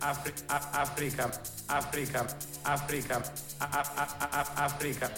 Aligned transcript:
Africa, 0.00 0.60
Africa, 0.74 1.30
Africa, 1.68 2.26
Africa, 2.64 3.22
Africa. 4.56 5.10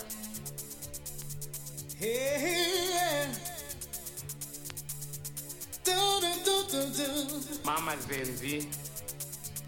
Hey, 1.98 3.26
do, 5.84 6.20
do, 6.20 6.54
do, 6.70 6.80
do, 6.96 7.64
Mama 7.64 7.92
Zenzi, 8.08 8.66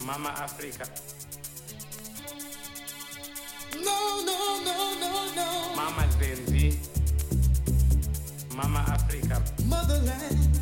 Mama 0.07 0.31
Africa. 0.31 0.85
No, 3.85 4.23
no, 4.25 4.61
no, 4.65 4.95
no, 5.01 5.35
no. 5.37 5.77
Mama 5.77 6.07
Zenzi, 6.19 6.79
Mama 8.57 8.85
Africa. 8.89 9.43
Motherland, 9.67 10.61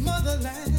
motherland. 0.00 0.73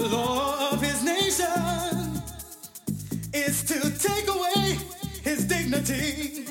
The 0.00 0.08
law 0.08 0.70
of 0.70 0.80
his 0.80 1.04
nation 1.04 2.22
is 3.34 3.62
to 3.64 3.78
take 3.98 4.26
away 4.28 4.78
his 5.22 5.44
dignity, 5.44 6.46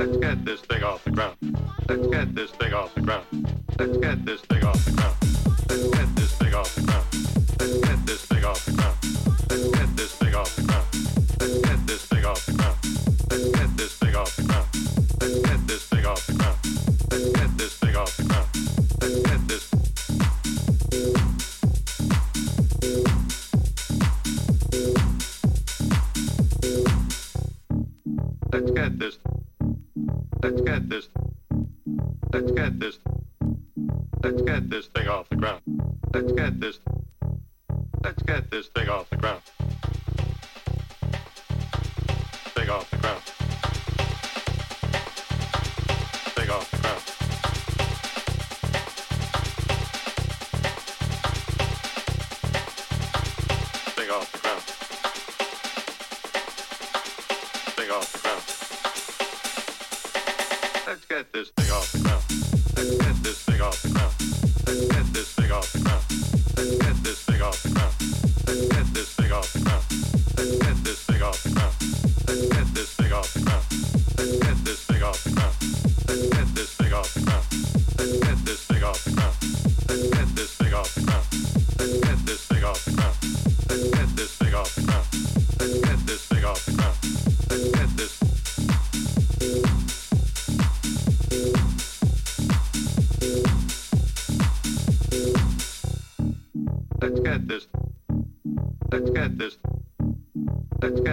Let's 0.00 0.16
get 0.16 0.46
this 0.46 0.62
thing 0.62 0.82
off 0.82 1.04
the 1.04 1.10
ground. 1.10 1.36
Let's 1.86 2.06
get 2.06 2.34
this 2.34 2.50
thing 2.52 2.72
off 2.72 2.94
the 2.94 3.02
ground. 3.02 3.26
Let's 3.78 3.98
get 3.98 4.24
this 4.24 4.40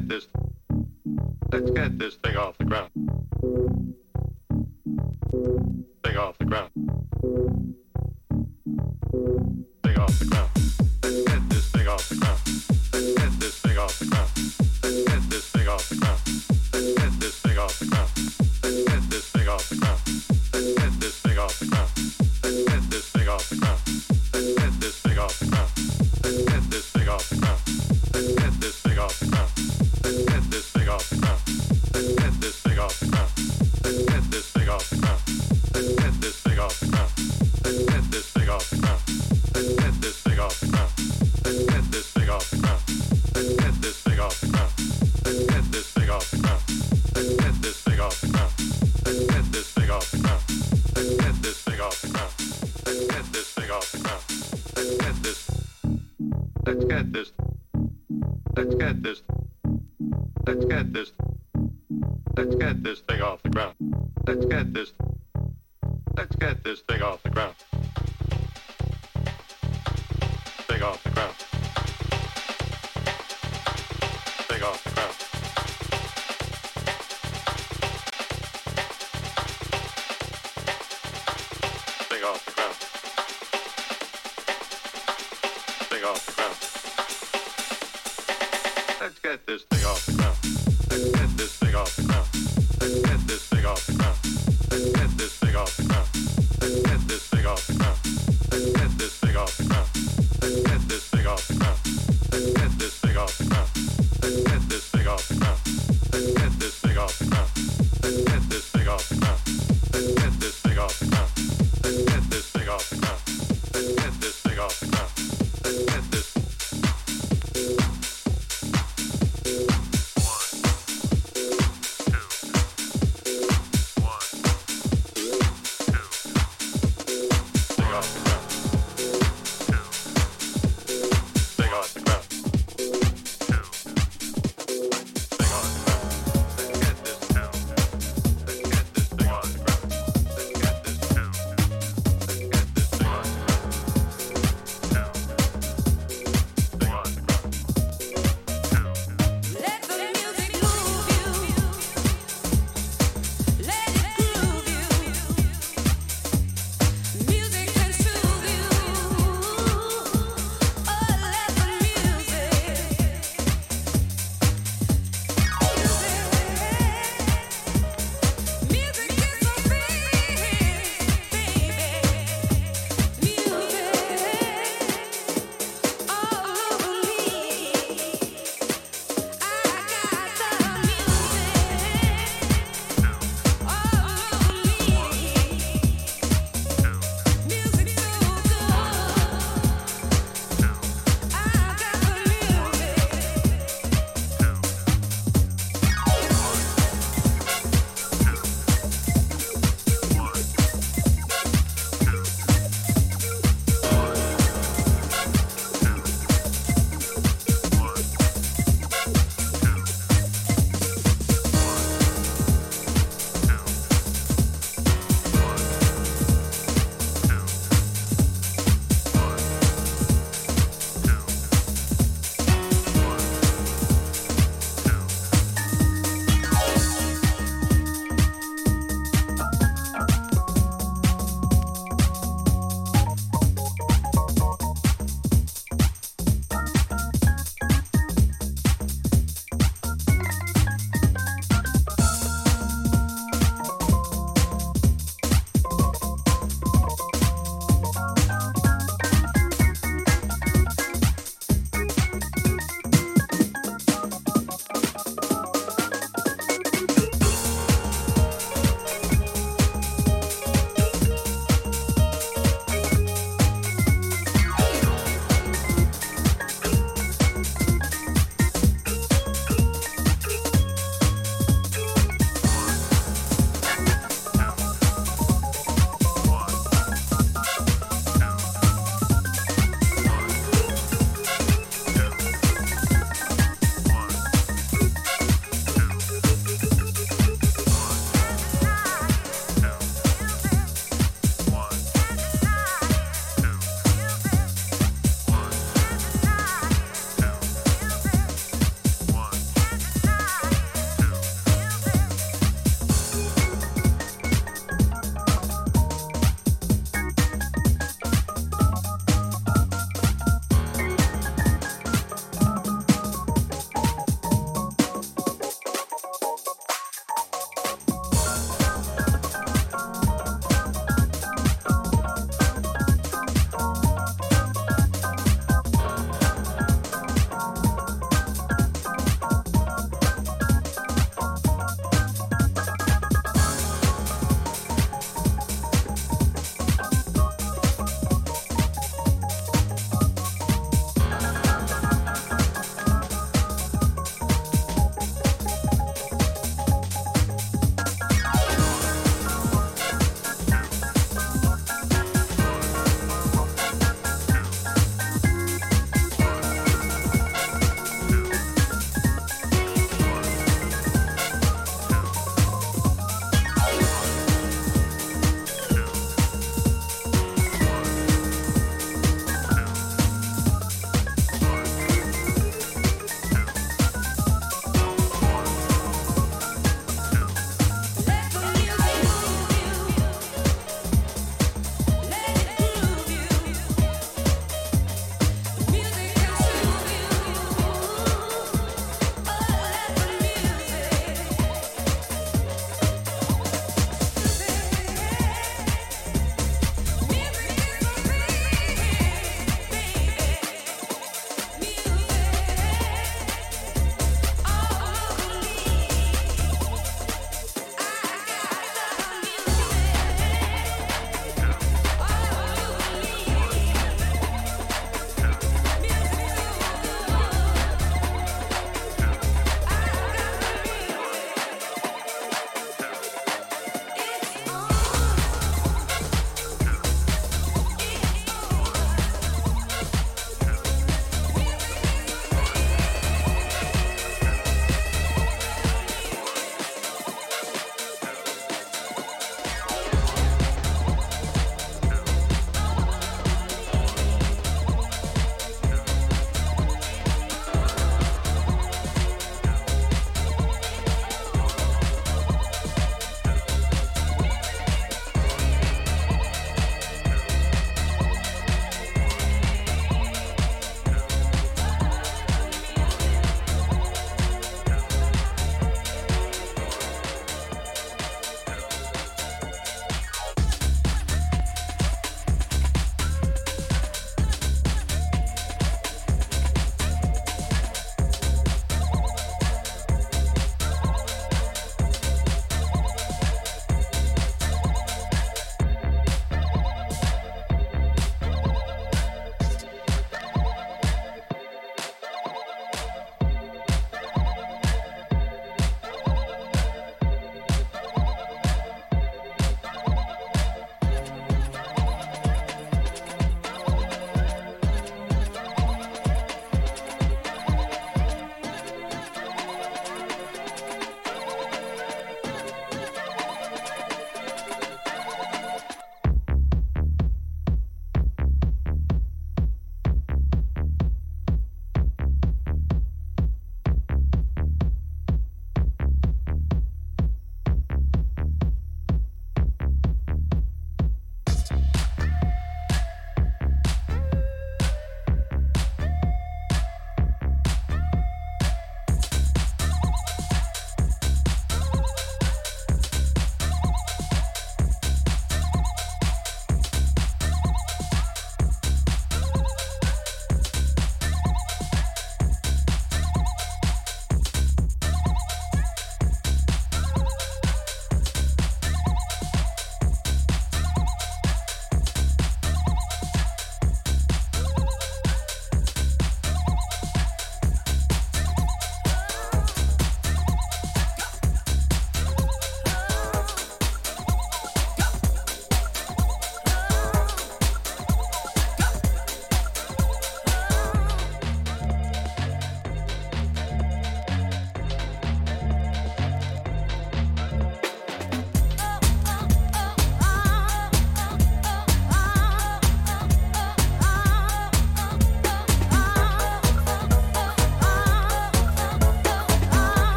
at 0.00 0.08
this. 0.08 0.39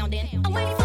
pounding. 0.00 0.40
I'm 0.46 0.54
waiting 0.54 0.79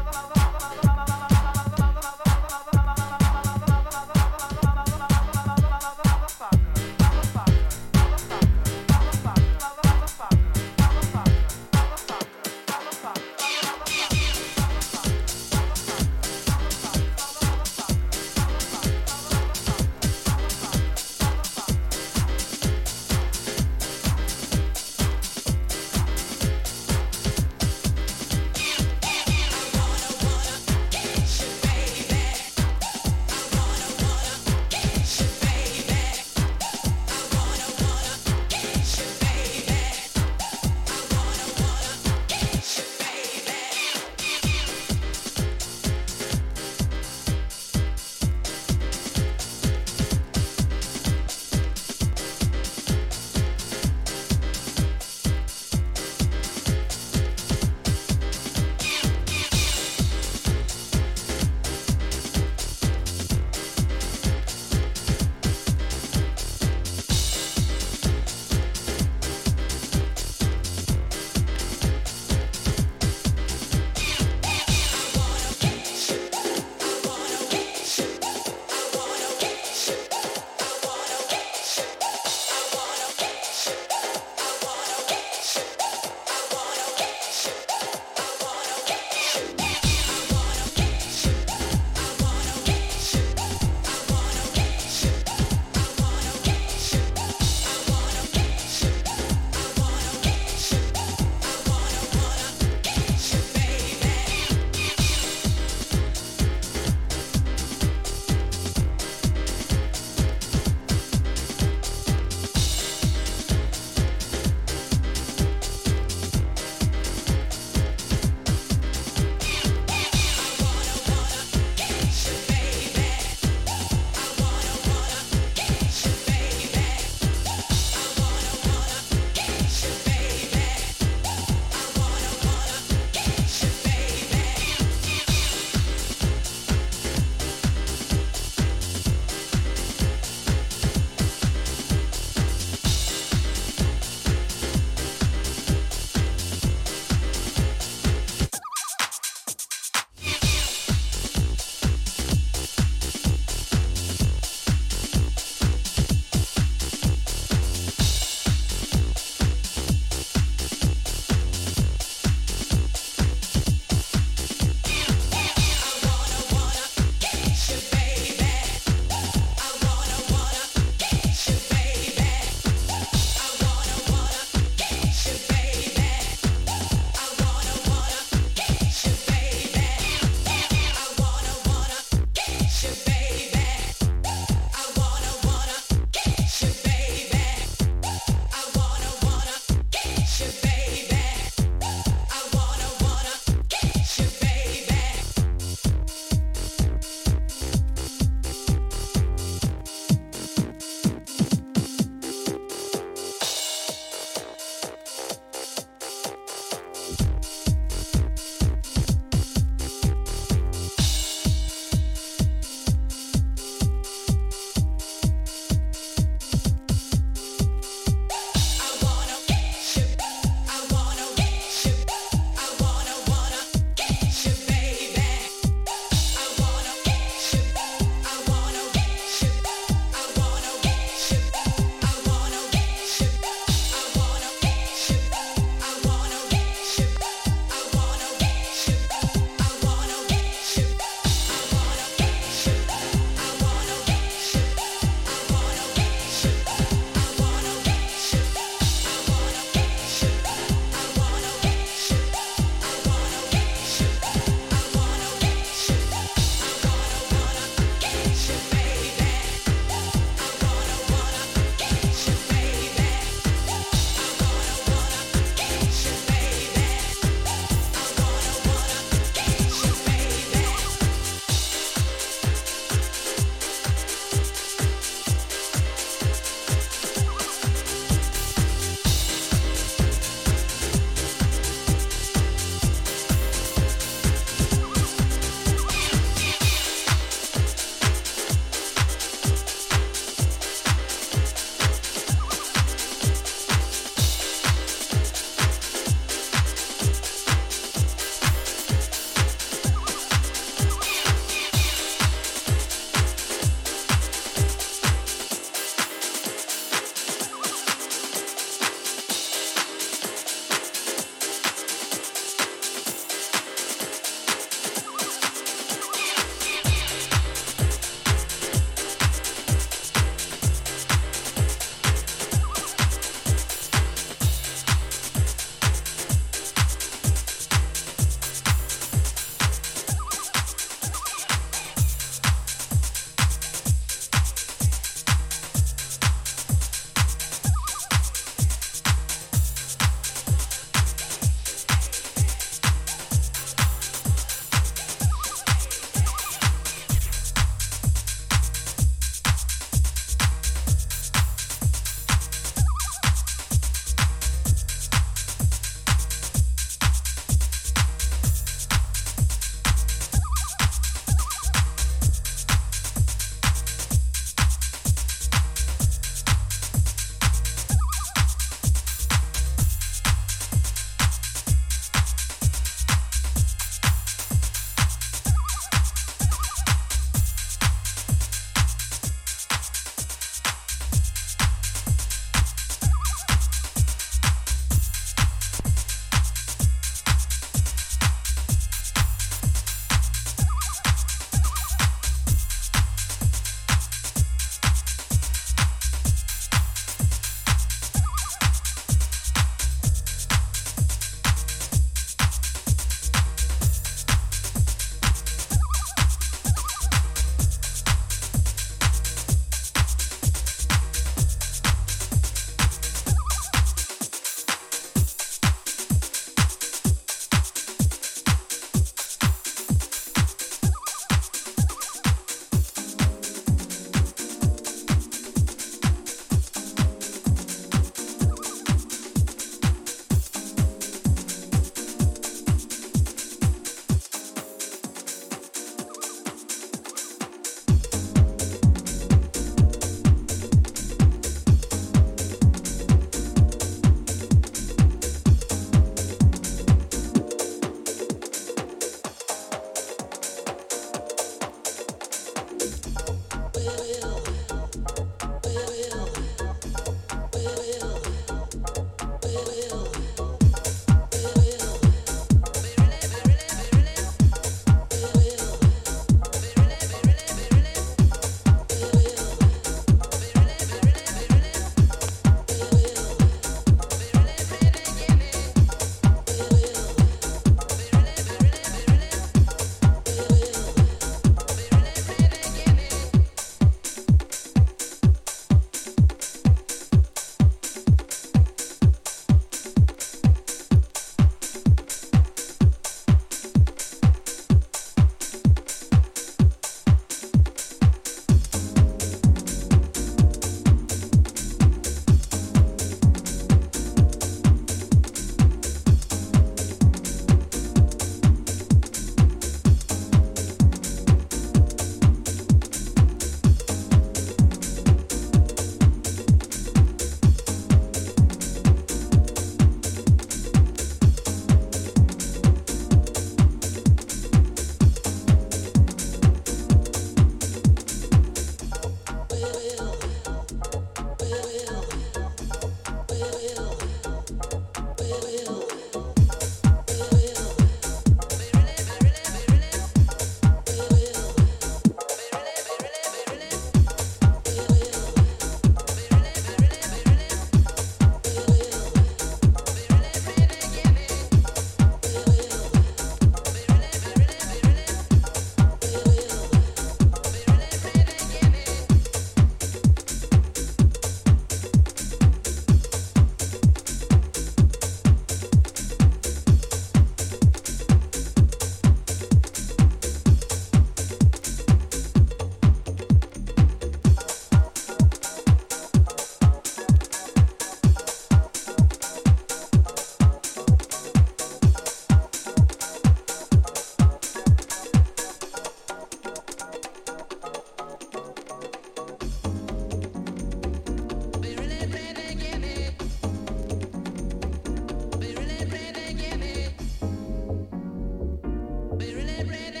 breve. 599.63 600.00